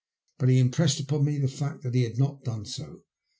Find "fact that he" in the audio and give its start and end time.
1.47-2.01